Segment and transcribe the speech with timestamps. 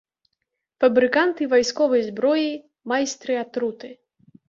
[0.83, 2.51] Фабрыканты вайсковай зброі,
[2.95, 3.97] майстры атруты.